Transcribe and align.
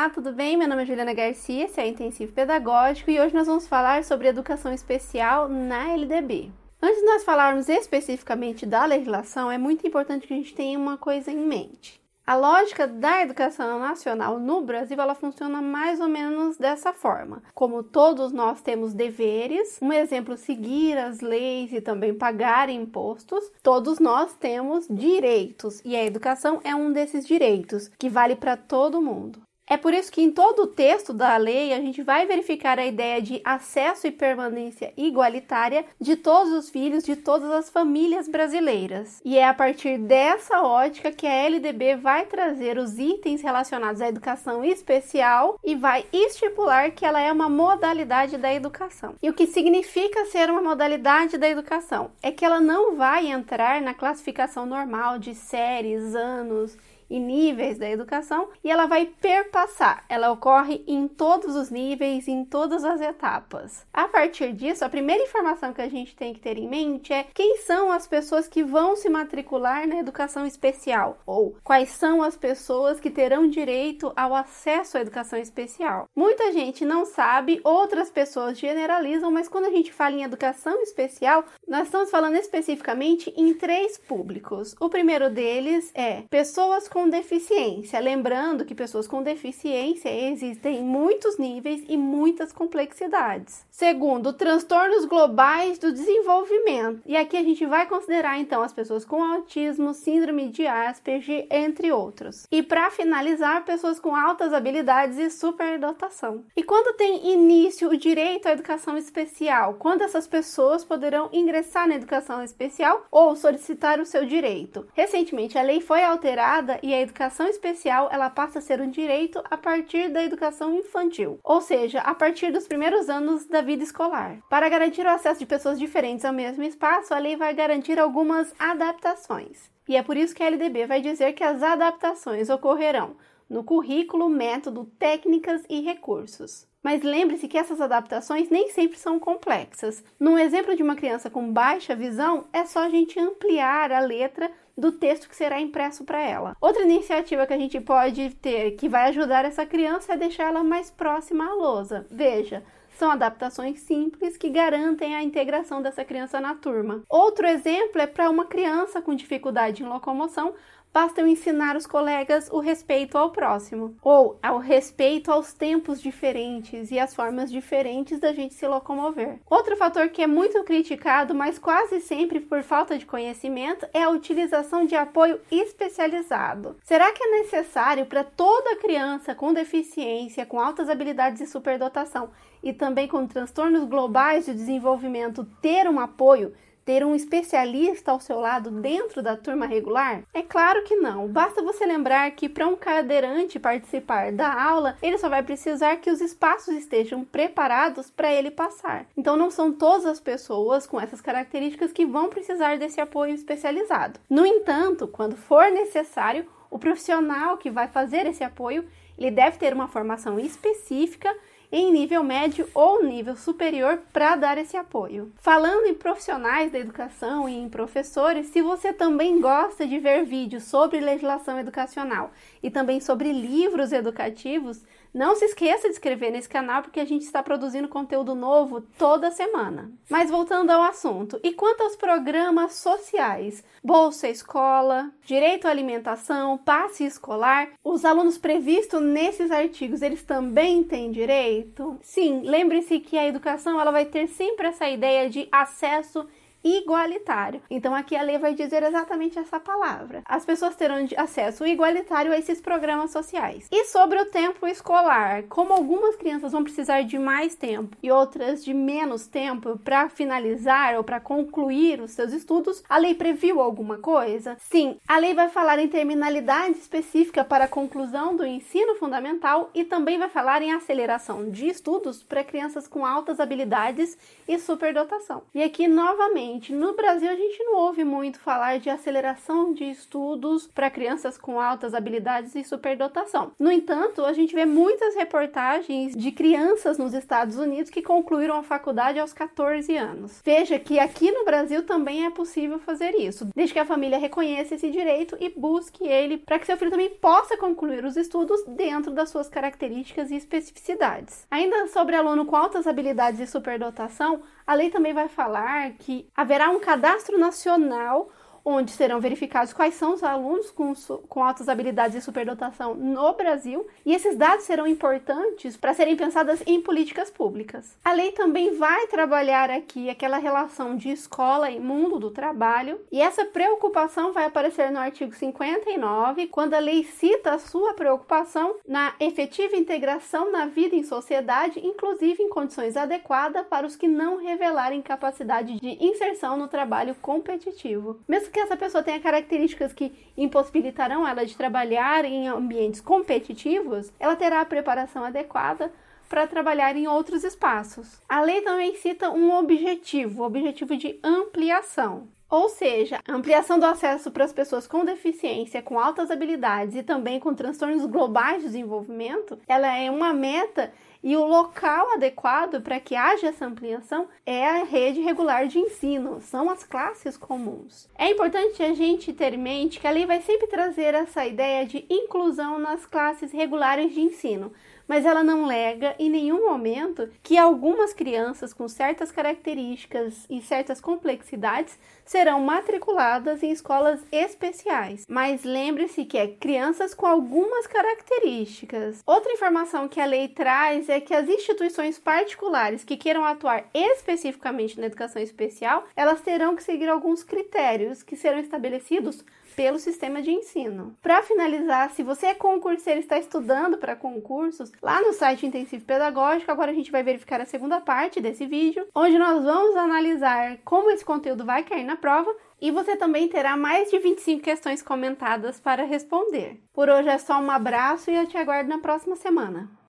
Olá, 0.00 0.08
tudo 0.08 0.32
bem? 0.32 0.56
Meu 0.56 0.66
nome 0.66 0.82
é 0.82 0.86
Juliana 0.86 1.12
Garcia, 1.12 1.66
esse 1.66 1.78
é 1.78 1.86
Intensivo 1.86 2.32
Pedagógico 2.32 3.10
e 3.10 3.20
hoje 3.20 3.34
nós 3.34 3.46
vamos 3.46 3.68
falar 3.68 4.02
sobre 4.02 4.28
educação 4.28 4.72
especial 4.72 5.46
na 5.46 5.92
LDB. 5.92 6.50
Antes 6.80 7.00
de 7.00 7.04
nós 7.04 7.22
falarmos 7.22 7.68
especificamente 7.68 8.64
da 8.64 8.86
legislação, 8.86 9.52
é 9.52 9.58
muito 9.58 9.86
importante 9.86 10.26
que 10.26 10.32
a 10.32 10.36
gente 10.38 10.54
tenha 10.54 10.78
uma 10.78 10.96
coisa 10.96 11.30
em 11.30 11.36
mente. 11.36 12.00
A 12.26 12.34
lógica 12.34 12.86
da 12.86 13.20
educação 13.20 13.78
nacional 13.78 14.38
no 14.38 14.62
Brasil, 14.62 14.98
ela 14.98 15.14
funciona 15.14 15.60
mais 15.60 16.00
ou 16.00 16.08
menos 16.08 16.56
dessa 16.56 16.94
forma. 16.94 17.42
Como 17.52 17.82
todos 17.82 18.32
nós 18.32 18.62
temos 18.62 18.94
deveres, 18.94 19.78
um 19.82 19.92
exemplo 19.92 20.34
seguir 20.34 20.96
as 20.96 21.20
leis 21.20 21.74
e 21.74 21.80
também 21.82 22.14
pagar 22.14 22.70
impostos, 22.70 23.52
todos 23.62 23.98
nós 23.98 24.34
temos 24.34 24.88
direitos 24.88 25.82
e 25.84 25.94
a 25.94 26.02
educação 26.02 26.58
é 26.64 26.74
um 26.74 26.90
desses 26.90 27.26
direitos 27.26 27.90
que 27.98 28.08
vale 28.08 28.34
para 28.34 28.56
todo 28.56 29.02
mundo. 29.02 29.42
É 29.70 29.76
por 29.76 29.94
isso 29.94 30.10
que 30.10 30.20
em 30.20 30.32
todo 30.32 30.62
o 30.62 30.66
texto 30.66 31.12
da 31.12 31.36
lei 31.36 31.72
a 31.72 31.76
gente 31.76 32.02
vai 32.02 32.26
verificar 32.26 32.76
a 32.76 32.84
ideia 32.84 33.22
de 33.22 33.40
acesso 33.44 34.04
e 34.04 34.10
permanência 34.10 34.92
igualitária 34.96 35.84
de 36.00 36.16
todos 36.16 36.52
os 36.52 36.68
filhos 36.68 37.04
de 37.04 37.14
todas 37.14 37.48
as 37.52 37.70
famílias 37.70 38.26
brasileiras. 38.26 39.22
E 39.24 39.38
é 39.38 39.46
a 39.46 39.54
partir 39.54 39.96
dessa 39.96 40.60
ótica 40.60 41.12
que 41.12 41.24
a 41.24 41.32
LDB 41.46 41.94
vai 41.94 42.26
trazer 42.26 42.78
os 42.78 42.98
itens 42.98 43.42
relacionados 43.42 44.02
à 44.02 44.08
educação 44.08 44.64
especial 44.64 45.56
e 45.62 45.76
vai 45.76 46.04
estipular 46.12 46.90
que 46.90 47.06
ela 47.06 47.20
é 47.20 47.30
uma 47.30 47.48
modalidade 47.48 48.36
da 48.38 48.52
educação. 48.52 49.14
E 49.22 49.30
o 49.30 49.32
que 49.32 49.46
significa 49.46 50.24
ser 50.24 50.50
uma 50.50 50.60
modalidade 50.60 51.38
da 51.38 51.48
educação? 51.48 52.10
É 52.20 52.32
que 52.32 52.44
ela 52.44 52.58
não 52.58 52.96
vai 52.96 53.28
entrar 53.28 53.80
na 53.80 53.94
classificação 53.94 54.66
normal 54.66 55.16
de 55.16 55.32
séries, 55.32 56.16
anos 56.16 56.76
e 57.10 57.18
níveis 57.18 57.76
da 57.76 57.90
educação 57.90 58.48
e 58.62 58.70
ela 58.70 58.86
vai 58.86 59.06
perpassar. 59.06 60.04
Ela 60.08 60.30
ocorre 60.30 60.84
em 60.86 61.08
todos 61.08 61.56
os 61.56 61.68
níveis, 61.68 62.28
em 62.28 62.44
todas 62.44 62.84
as 62.84 63.00
etapas. 63.00 63.84
A 63.92 64.06
partir 64.06 64.52
disso, 64.52 64.84
a 64.84 64.88
primeira 64.88 65.24
informação 65.24 65.72
que 65.72 65.82
a 65.82 65.88
gente 65.88 66.14
tem 66.14 66.32
que 66.32 66.40
ter 66.40 66.56
em 66.56 66.68
mente 66.68 67.12
é 67.12 67.26
quem 67.34 67.58
são 67.58 67.90
as 67.90 68.06
pessoas 68.06 68.46
que 68.46 68.62
vão 68.62 68.94
se 68.94 69.08
matricular 69.08 69.86
na 69.86 69.96
educação 69.96 70.46
especial 70.46 71.18
ou 71.26 71.56
quais 71.64 71.90
são 71.90 72.22
as 72.22 72.36
pessoas 72.36 73.00
que 73.00 73.10
terão 73.10 73.48
direito 73.48 74.12
ao 74.14 74.34
acesso 74.34 74.96
à 74.96 75.00
educação 75.00 75.38
especial. 75.38 76.06
Muita 76.14 76.52
gente 76.52 76.84
não 76.84 77.04
sabe, 77.04 77.60
outras 77.64 78.10
pessoas 78.10 78.58
generalizam, 78.58 79.30
mas 79.30 79.48
quando 79.48 79.66
a 79.66 79.70
gente 79.70 79.92
fala 79.92 80.14
em 80.14 80.22
educação 80.22 80.80
especial, 80.82 81.44
nós 81.66 81.84
estamos 81.84 82.10
falando 82.10 82.36
especificamente 82.36 83.32
em 83.36 83.52
três 83.54 83.98
públicos. 83.98 84.74
O 84.80 84.88
primeiro 84.88 85.30
deles 85.30 85.90
é 85.94 86.22
pessoas 86.30 86.88
com 86.88 86.99
com 87.00 87.08
deficiência. 87.08 87.98
Lembrando 87.98 88.66
que 88.66 88.74
pessoas 88.74 89.08
com 89.08 89.22
deficiência 89.22 90.10
existem 90.10 90.80
em 90.80 90.84
muitos 90.84 91.38
níveis 91.38 91.82
e 91.88 91.96
muitas 91.96 92.52
complexidades. 92.52 93.64
Segundo, 93.70 94.34
transtornos 94.34 95.06
globais 95.06 95.78
do 95.78 95.90
desenvolvimento. 95.90 97.00
E 97.06 97.16
aqui 97.16 97.38
a 97.38 97.42
gente 97.42 97.64
vai 97.64 97.86
considerar 97.86 98.38
então 98.38 98.60
as 98.60 98.74
pessoas 98.74 99.02
com 99.02 99.24
autismo, 99.24 99.94
síndrome 99.94 100.50
de 100.50 100.66
Asperger, 100.66 101.46
entre 101.50 101.90
outros. 101.90 102.46
E 102.52 102.62
para 102.62 102.90
finalizar, 102.90 103.64
pessoas 103.64 103.98
com 103.98 104.14
altas 104.14 104.52
habilidades 104.52 105.16
e 105.16 105.30
superdotação. 105.30 106.44
E 106.54 106.62
quando 106.62 106.94
tem 106.96 107.32
início 107.32 107.88
o 107.88 107.96
direito 107.96 108.46
à 108.46 108.52
educação 108.52 108.98
especial? 108.98 109.76
Quando 109.78 110.02
essas 110.02 110.26
pessoas 110.26 110.84
poderão 110.84 111.30
ingressar 111.32 111.88
na 111.88 111.94
educação 111.94 112.42
especial 112.42 113.06
ou 113.10 113.34
solicitar 113.34 113.98
o 114.00 114.04
seu 114.04 114.26
direito? 114.26 114.86
Recentemente 114.92 115.56
a 115.56 115.62
lei 115.62 115.80
foi 115.80 116.02
alterada 116.02 116.78
e 116.82 116.89
e 116.90 116.94
a 116.94 117.00
educação 117.00 117.46
especial 117.46 118.08
ela 118.10 118.28
passa 118.28 118.58
a 118.58 118.62
ser 118.62 118.80
um 118.80 118.90
direito 118.90 119.40
a 119.48 119.56
partir 119.56 120.08
da 120.08 120.24
educação 120.24 120.74
infantil, 120.74 121.38
ou 121.44 121.60
seja, 121.60 122.00
a 122.00 122.12
partir 122.12 122.50
dos 122.50 122.66
primeiros 122.66 123.08
anos 123.08 123.46
da 123.46 123.60
vida 123.60 123.84
escolar. 123.84 124.38
Para 124.50 124.68
garantir 124.68 125.06
o 125.06 125.08
acesso 125.08 125.38
de 125.38 125.46
pessoas 125.46 125.78
diferentes 125.78 126.24
ao 126.24 126.32
mesmo 126.32 126.64
espaço, 126.64 127.14
a 127.14 127.18
lei 127.18 127.36
vai 127.36 127.54
garantir 127.54 127.96
algumas 127.96 128.52
adaptações. 128.58 129.70
E 129.88 129.96
é 129.96 130.02
por 130.02 130.16
isso 130.16 130.34
que 130.34 130.42
a 130.42 130.46
LDB 130.46 130.86
vai 130.86 131.00
dizer 131.00 131.32
que 131.32 131.44
as 131.44 131.62
adaptações 131.62 132.50
ocorrerão 132.50 133.16
no 133.48 133.62
currículo, 133.62 134.28
método, 134.28 134.90
técnicas 134.98 135.62
e 135.68 135.80
recursos. 135.80 136.66
Mas 136.82 137.02
lembre-se 137.02 137.46
que 137.46 137.58
essas 137.58 137.80
adaptações 137.80 138.48
nem 138.48 138.70
sempre 138.70 138.98
são 138.98 139.18
complexas. 139.20 140.02
Num 140.18 140.38
exemplo 140.38 140.74
de 140.74 140.82
uma 140.82 140.96
criança 140.96 141.30
com 141.30 141.52
baixa 141.52 141.94
visão, 141.94 142.46
é 142.52 142.64
só 142.64 142.80
a 142.80 142.88
gente 142.88 143.20
ampliar 143.20 143.92
a 143.92 144.00
letra 144.00 144.50
do 144.80 144.90
texto 144.90 145.28
que 145.28 145.36
será 145.36 145.60
impresso 145.60 146.04
para 146.04 146.20
ela. 146.20 146.56
Outra 146.60 146.82
iniciativa 146.82 147.46
que 147.46 147.52
a 147.52 147.58
gente 147.58 147.78
pode 147.80 148.30
ter 148.36 148.72
que 148.72 148.88
vai 148.88 149.10
ajudar 149.10 149.44
essa 149.44 149.66
criança 149.66 150.14
é 150.14 150.16
deixar 150.16 150.44
ela 150.44 150.64
mais 150.64 150.90
próxima 150.90 151.46
à 151.46 151.54
lousa. 151.54 152.06
Veja, 152.10 152.64
são 153.00 153.10
adaptações 153.10 153.80
simples 153.80 154.36
que 154.36 154.50
garantem 154.50 155.14
a 155.14 155.22
integração 155.22 155.80
dessa 155.80 156.04
criança 156.04 156.40
na 156.40 156.54
turma. 156.54 157.02
Outro 157.08 157.46
exemplo 157.46 158.00
é 158.00 158.06
para 158.06 158.28
uma 158.28 158.44
criança 158.44 159.00
com 159.00 159.14
dificuldade 159.14 159.82
em 159.82 159.86
locomoção 159.86 160.54
basta 160.92 161.20
eu 161.20 161.26
ensinar 161.26 161.76
os 161.76 161.86
colegas 161.86 162.48
o 162.50 162.60
respeito 162.60 163.16
ao 163.16 163.30
próximo, 163.30 163.96
ou 164.02 164.38
ao 164.42 164.58
respeito 164.58 165.30
aos 165.30 165.52
tempos 165.52 166.00
diferentes 166.00 166.90
e 166.90 166.98
às 166.98 167.14
formas 167.14 167.50
diferentes 167.50 168.18
da 168.18 168.32
gente 168.32 168.54
se 168.54 168.66
locomover. 168.66 169.38
Outro 169.48 169.76
fator 169.76 170.08
que 170.08 170.22
é 170.22 170.26
muito 170.26 170.62
criticado, 170.64 171.34
mas 171.34 171.58
quase 171.58 172.00
sempre 172.00 172.40
por 172.40 172.62
falta 172.62 172.98
de 172.98 173.06
conhecimento, 173.06 173.86
é 173.92 174.02
a 174.02 174.10
utilização 174.10 174.84
de 174.84 174.94
apoio 174.94 175.40
especializado. 175.50 176.76
Será 176.82 177.12
que 177.12 177.22
é 177.22 177.40
necessário 177.40 178.06
para 178.06 178.24
toda 178.24 178.76
criança 178.76 179.34
com 179.34 179.52
deficiência, 179.52 180.46
com 180.46 180.60
altas 180.60 180.88
habilidades 180.88 181.40
e 181.40 181.46
superdotação 181.46 182.30
e 182.62 182.72
também 182.72 183.08
com 183.08 183.26
transtornos 183.26 183.84
globais 183.84 184.46
de 184.46 184.52
desenvolvimento 184.52 185.44
ter 185.62 185.88
um 185.88 185.98
apoio 185.98 186.52
ter 186.84 187.04
um 187.04 187.14
especialista 187.14 188.10
ao 188.10 188.20
seu 188.20 188.40
lado 188.40 188.70
dentro 188.70 189.22
da 189.22 189.36
turma 189.36 189.66
regular? 189.66 190.22
É 190.32 190.42
claro 190.42 190.82
que 190.84 190.96
não. 190.96 191.28
Basta 191.28 191.62
você 191.62 191.86
lembrar 191.86 192.30
que 192.32 192.48
para 192.48 192.66
um 192.66 192.76
cadeirante 192.76 193.58
participar 193.58 194.32
da 194.32 194.52
aula, 194.52 194.96
ele 195.02 195.18
só 195.18 195.28
vai 195.28 195.42
precisar 195.42 195.96
que 195.96 196.10
os 196.10 196.20
espaços 196.20 196.74
estejam 196.74 197.24
preparados 197.24 198.10
para 198.10 198.32
ele 198.32 198.50
passar. 198.50 199.06
Então 199.16 199.36
não 199.36 199.50
são 199.50 199.72
todas 199.72 200.06
as 200.06 200.20
pessoas 200.20 200.86
com 200.86 201.00
essas 201.00 201.20
características 201.20 201.92
que 201.92 202.06
vão 202.06 202.28
precisar 202.28 202.78
desse 202.78 203.00
apoio 203.00 203.34
especializado. 203.34 204.20
No 204.28 204.46
entanto, 204.46 205.06
quando 205.08 205.36
for 205.36 205.70
necessário, 205.70 206.46
o 206.70 206.78
profissional 206.78 207.56
que 207.56 207.70
vai 207.70 207.88
fazer 207.88 208.26
esse 208.26 208.44
apoio, 208.44 208.86
ele 209.18 209.30
deve 209.30 209.58
ter 209.58 209.72
uma 209.74 209.88
formação 209.88 210.38
específica 210.38 211.34
em 211.72 211.92
nível 211.92 212.22
médio 212.22 212.68
ou 212.74 213.02
nível 213.02 213.36
superior 213.36 214.00
para 214.12 214.36
dar 214.36 214.58
esse 214.58 214.76
apoio. 214.76 215.32
Falando 215.36 215.86
em 215.86 215.94
profissionais 215.94 216.72
da 216.72 216.78
educação 216.78 217.48
e 217.48 217.56
em 217.56 217.68
professores, 217.68 218.48
se 218.48 218.60
você 218.60 218.92
também 218.92 219.40
gosta 219.40 219.86
de 219.86 219.98
ver 219.98 220.24
vídeos 220.24 220.64
sobre 220.64 221.00
legislação 221.00 221.58
educacional 221.58 222.30
e 222.62 222.70
também 222.70 223.00
sobre 223.00 223.32
livros 223.32 223.92
educativos, 223.92 224.84
não 225.12 225.34
se 225.34 225.44
esqueça 225.44 225.88
de 225.88 225.94
inscrever 225.94 226.30
nesse 226.30 226.48
canal 226.48 226.82
porque 226.82 227.00
a 227.00 227.04
gente 227.04 227.22
está 227.22 227.42
produzindo 227.42 227.88
conteúdo 227.88 228.34
novo 228.34 228.80
toda 228.96 229.32
semana. 229.32 229.90
Mas 230.08 230.30
voltando 230.30 230.70
ao 230.70 230.82
assunto, 230.82 231.40
e 231.42 231.52
quanto 231.52 231.82
aos 231.82 231.96
programas 231.96 232.74
sociais? 232.74 233.64
Bolsa 233.82 234.28
Escola, 234.28 235.10
Direito 235.24 235.66
à 235.66 235.70
Alimentação, 235.70 236.58
Passe 236.58 237.04
Escolar, 237.04 237.70
os 237.82 238.04
alunos 238.04 238.38
previstos 238.38 239.02
nesses 239.02 239.50
artigos, 239.50 240.00
eles 240.00 240.22
também 240.22 240.84
têm 240.84 241.10
direito? 241.10 241.59
Sim, 242.02 242.42
lembre-se 242.42 243.00
que 243.00 243.16
a 243.16 243.26
educação 243.26 243.80
ela 243.80 243.90
vai 243.90 244.04
ter 244.04 244.26
sempre 244.28 244.66
essa 244.66 244.88
ideia 244.88 245.28
de 245.28 245.48
acesso 245.50 246.26
igualitário. 246.62 247.62
Então 247.70 247.94
aqui 247.94 248.16
a 248.16 248.22
lei 248.22 248.38
vai 248.38 248.54
dizer 248.54 248.82
exatamente 248.82 249.38
essa 249.38 249.58
palavra. 249.58 250.22
As 250.24 250.44
pessoas 250.44 250.76
terão 250.76 251.06
acesso 251.16 251.66
igualitário 251.66 252.32
a 252.32 252.38
esses 252.38 252.60
programas 252.60 253.10
sociais. 253.10 253.68
E 253.70 253.84
sobre 253.86 254.20
o 254.20 254.26
tempo 254.26 254.66
escolar, 254.66 255.44
como 255.44 255.72
algumas 255.72 256.16
crianças 256.16 256.52
vão 256.52 256.62
precisar 256.62 257.02
de 257.02 257.18
mais 257.18 257.54
tempo 257.54 257.96
e 258.02 258.10
outras 258.10 258.64
de 258.64 258.74
menos 258.74 259.26
tempo 259.26 259.78
para 259.78 260.08
finalizar 260.08 260.96
ou 260.96 261.04
para 261.04 261.20
concluir 261.20 262.00
os 262.00 262.12
seus 262.12 262.32
estudos, 262.32 262.82
a 262.88 262.98
lei 262.98 263.14
previu 263.14 263.60
alguma 263.60 263.98
coisa? 263.98 264.56
Sim, 264.58 264.98
a 265.06 265.18
lei 265.18 265.34
vai 265.34 265.48
falar 265.48 265.78
em 265.78 265.88
terminalidade 265.88 266.78
específica 266.78 267.44
para 267.44 267.64
a 267.64 267.68
conclusão 267.68 268.36
do 268.36 268.44
ensino 268.44 268.94
fundamental 268.96 269.70
e 269.74 269.84
também 269.84 270.18
vai 270.18 270.28
falar 270.28 270.62
em 270.62 270.72
aceleração 270.72 271.50
de 271.50 271.68
estudos 271.68 272.22
para 272.22 272.44
crianças 272.44 272.86
com 272.86 273.06
altas 273.06 273.40
habilidades 273.40 274.18
e 274.46 274.58
superdotação. 274.58 275.42
E 275.54 275.62
aqui 275.62 275.88
novamente 275.88 276.49
seguinte: 276.50 276.72
no 276.72 276.94
Brasil 276.94 277.30
a 277.30 277.36
gente 277.36 277.62
não 277.64 277.76
ouve 277.76 278.04
muito 278.04 278.40
falar 278.40 278.78
de 278.78 278.90
aceleração 278.90 279.72
de 279.72 279.84
estudos 279.84 280.66
para 280.66 280.90
crianças 280.90 281.38
com 281.38 281.60
altas 281.60 281.94
habilidades 281.94 282.54
e 282.54 282.64
superdotação. 282.64 283.52
No 283.58 283.70
entanto, 283.70 284.24
a 284.24 284.32
gente 284.32 284.54
vê 284.54 284.66
muitas 284.66 285.14
reportagens 285.14 286.16
de 286.16 286.32
crianças 286.32 286.98
nos 286.98 287.14
Estados 287.14 287.56
Unidos 287.56 287.90
que 287.90 288.02
concluíram 288.02 288.56
a 288.56 288.62
faculdade 288.62 289.18
aos 289.18 289.32
14 289.32 289.96
anos. 289.96 290.40
Veja 290.44 290.78
que 290.78 290.98
aqui 290.98 291.30
no 291.30 291.44
Brasil 291.44 291.84
também 291.84 292.26
é 292.26 292.30
possível 292.30 292.78
fazer 292.78 293.14
isso, 293.14 293.48
desde 293.54 293.72
que 293.72 293.78
a 293.78 293.84
família 293.84 294.18
reconheça 294.18 294.74
esse 294.74 294.90
direito 294.90 295.36
e 295.40 295.48
busque 295.48 296.04
ele 296.04 296.38
para 296.38 296.58
que 296.58 296.66
seu 296.66 296.76
filho 296.76 296.90
também 296.90 297.10
possa 297.10 297.56
concluir 297.56 298.04
os 298.04 298.16
estudos 298.16 298.62
dentro 298.66 299.12
das 299.12 299.30
suas 299.30 299.48
características 299.48 300.30
e 300.30 300.36
especificidades. 300.36 301.46
Ainda 301.50 301.86
sobre 301.88 302.16
aluno 302.16 302.46
com 302.46 302.56
altas 302.56 302.86
habilidades 302.86 303.40
e 303.40 303.46
superdotação, 303.46 304.42
a 304.66 304.74
lei 304.74 304.88
também 304.88 305.12
vai 305.12 305.28
falar 305.28 305.90
que 305.98 306.28
haverá 306.40 306.70
um 306.70 306.80
cadastro 306.80 307.36
nacional 307.36 308.30
onde 308.64 308.90
serão 308.90 309.20
verificados 309.20 309.72
quais 309.72 309.94
são 309.94 310.14
os 310.14 310.22
alunos 310.22 310.70
com, 310.70 310.92
com 311.28 311.44
altas 311.44 311.68
habilidades 311.68 312.16
e 312.16 312.20
superdotação 312.20 312.94
no 312.94 313.32
Brasil, 313.34 313.86
e 314.04 314.14
esses 314.14 314.36
dados 314.36 314.64
serão 314.64 314.86
importantes 314.86 315.76
para 315.76 315.94
serem 315.94 316.16
pensadas 316.16 316.62
em 316.66 316.80
políticas 316.80 317.30
públicas. 317.30 317.96
A 318.04 318.12
lei 318.12 318.32
também 318.32 318.74
vai 318.74 319.06
trabalhar 319.06 319.70
aqui 319.70 320.08
aquela 320.10 320.38
relação 320.38 320.96
de 320.96 321.10
escola 321.10 321.70
e 321.70 321.80
mundo 321.80 322.18
do 322.18 322.30
trabalho, 322.30 323.00
e 323.10 323.20
essa 323.20 323.44
preocupação 323.44 324.32
vai 324.32 324.44
aparecer 324.44 324.90
no 324.90 324.98
artigo 324.98 325.34
59, 325.34 326.46
quando 326.48 326.74
a 326.74 326.78
lei 326.78 327.04
cita 327.04 327.52
a 327.52 327.58
sua 327.58 327.94
preocupação 327.94 328.76
na 328.86 329.14
efetiva 329.20 329.76
integração 329.76 330.50
na 330.50 330.66
vida 330.66 330.94
em 330.94 331.02
sociedade, 331.02 331.84
inclusive 331.84 332.42
em 332.42 332.48
condições 332.48 332.96
adequadas 332.96 333.66
para 333.66 333.86
os 333.86 333.96
que 333.96 334.08
não 334.08 334.36
revelarem 334.36 335.02
capacidade 335.02 335.78
de 335.80 336.04
inserção 336.04 336.56
no 336.56 336.68
trabalho 336.68 337.14
competitivo. 337.16 338.20
Mesmo 338.28 338.49
que 338.50 338.60
essa 338.60 338.76
pessoa 338.76 339.02
tenha 339.02 339.20
características 339.20 339.92
que 339.92 340.12
impossibilitarão 340.36 341.26
ela 341.26 341.46
de 341.46 341.56
trabalhar 341.56 342.24
em 342.24 342.48
ambientes 342.48 343.00
competitivos, 343.00 344.12
ela 344.18 344.36
terá 344.36 344.60
a 344.60 344.66
preparação 344.66 345.24
adequada 345.24 345.92
para 346.28 346.46
trabalhar 346.46 346.96
em 346.96 347.08
outros 347.08 347.42
espaços. 347.42 348.20
A 348.28 348.40
lei 348.40 348.60
também 348.60 348.94
cita 348.94 349.30
um 349.30 349.52
objetivo, 349.52 350.42
o 350.42 350.46
objetivo 350.46 350.96
de 350.96 351.18
ampliação. 351.24 352.28
Ou 352.48 352.68
seja, 352.68 353.20
a 353.28 353.32
ampliação 353.32 353.78
do 353.78 353.86
acesso 353.86 354.30
para 354.30 354.44
as 354.44 354.52
pessoas 354.52 354.86
com 354.86 355.04
deficiência, 355.04 355.80
com 355.80 356.00
altas 356.00 356.32
habilidades 356.32 356.96
e 356.96 357.02
também 357.02 357.38
com 357.38 357.54
transtornos 357.54 358.04
globais 358.06 358.58
de 358.58 358.64
desenvolvimento, 358.64 359.56
ela 359.68 359.96
é 359.96 360.10
uma 360.10 360.32
meta 360.32 360.92
e 361.22 361.36
o 361.36 361.44
local 361.44 362.12
adequado 362.12 362.80
para 362.80 362.98
que 362.98 363.14
haja 363.14 363.48
essa 363.48 363.66
ampliação 363.66 364.28
é 364.46 364.66
a 364.66 364.84
rede 364.84 365.20
regular 365.20 365.66
de 365.66 365.78
ensino, 365.78 366.40
são 366.40 366.70
as 366.70 366.82
classes 366.82 367.36
comuns. 367.36 368.08
É 368.16 368.30
importante 368.30 368.82
a 368.82 368.94
gente 368.94 369.32
ter 369.32 369.54
em 369.54 369.58
mente 369.58 370.00
que 370.00 370.06
a 370.06 370.10
lei 370.10 370.24
vai 370.24 370.40
sempre 370.40 370.66
trazer 370.66 371.14
essa 371.14 371.46
ideia 371.46 371.84
de 371.84 372.06
inclusão 372.08 372.78
nas 372.78 373.04
classes 373.04 373.52
regulares 373.52 374.14
de 374.14 374.20
ensino, 374.20 374.72
mas 375.10 375.26
ela 375.26 375.42
não 375.42 375.66
lega 375.66 376.14
em 376.20 376.30
nenhum 376.30 376.68
momento 376.68 377.28
que 377.42 377.58
algumas 377.58 378.12
crianças 378.12 378.72
com 378.72 378.86
certas 378.86 379.32
características 379.32 380.46
e 380.48 380.62
certas 380.62 381.00
complexidades 381.00 381.98
serão 382.24 382.60
matriculadas 382.60 383.60
em 383.64 383.72
escolas 383.72 384.20
especiais. 384.30 385.26
Mas 385.28 385.64
lembre-se 385.64 386.24
que 386.24 386.38
é 386.38 386.46
crianças 386.46 387.12
com 387.12 387.26
algumas 387.26 387.88
características. 387.88 389.20
Outra 389.26 389.52
informação 389.52 390.06
que 390.06 390.20
a 390.20 390.24
lei 390.24 390.46
traz 390.46 391.08
é 391.10 391.20
que 391.20 391.34
as 391.34 391.48
instituições 391.48 392.18
particulares 392.18 393.04
que 393.04 393.16
queiram 393.16 393.44
atuar 393.44 393.84
especificamente 393.92 394.98
na 394.98 395.06
educação 395.06 395.42
especial, 395.42 396.06
elas 396.16 396.40
terão 396.40 396.76
que 396.76 396.82
seguir 396.82 397.08
alguns 397.08 397.42
critérios 397.42 398.22
que 398.22 398.36
serão 398.36 398.58
estabelecidos 398.58 399.44
pelo 399.80 399.98
sistema 399.98 400.42
de 400.42 400.50
ensino. 400.50 401.16
Para 401.22 401.42
finalizar, 401.42 402.10
se 402.10 402.22
você 402.22 402.46
é 402.46 402.54
concurseiro 402.54 403.20
e 403.20 403.22
está 403.22 403.38
estudando 403.38 403.96
para 403.96 404.16
concursos, 404.16 404.92
lá 405.00 405.20
no 405.22 405.32
site 405.32 405.66
Intensivo 405.66 406.04
Pedagógico, 406.04 406.70
agora 406.70 406.90
a 406.90 406.94
gente 406.94 407.10
vai 407.10 407.22
verificar 407.22 407.60
a 407.60 407.66
segunda 407.66 408.00
parte 408.00 408.40
desse 408.40 408.66
vídeo, 408.66 409.06
onde 409.14 409.38
nós 409.38 409.64
vamos 409.64 409.96
analisar 409.96 410.78
como 410.84 411.10
esse 411.10 411.24
conteúdo 411.24 411.64
vai 411.64 411.82
cair 411.82 412.04
na 412.04 412.16
prova 412.16 412.54
e 412.80 412.90
você 412.90 413.16
também 413.16 413.48
terá 413.48 413.76
mais 413.76 414.10
de 414.10 414.18
25 414.18 414.62
questões 414.62 415.02
comentadas 415.02 415.80
para 415.80 416.04
responder. 416.04 416.80
Por 416.92 417.08
hoje 417.08 417.28
é 417.28 417.38
só 417.38 417.60
um 417.60 417.70
abraço 417.70 418.30
e 418.30 418.34
eu 418.34 418.46
te 418.46 418.56
aguardo 418.56 418.88
na 418.88 418.98
próxima 418.98 419.36
semana. 419.36 419.99